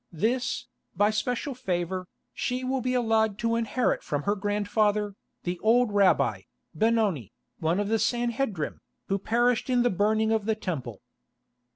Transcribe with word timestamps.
This, 0.11 0.65
by 0.95 1.11
special 1.11 1.53
favour, 1.53 2.07
she 2.33 2.63
will 2.63 2.81
be 2.81 2.95
allowed 2.95 3.37
to 3.37 3.55
inherit 3.55 4.01
from 4.01 4.23
her 4.23 4.35
grandfather, 4.35 5.13
the 5.43 5.59
old 5.59 5.91
rabbi, 5.91 6.41
Benoni, 6.75 7.33
one 7.59 7.79
of 7.79 7.87
the 7.87 7.99
Sanhedrim, 7.99 8.81
who 9.09 9.19
perished 9.19 9.69
in 9.69 9.83
the 9.83 9.91
burning 9.91 10.31
of 10.31 10.45
the 10.45 10.55
Temple." 10.55 11.03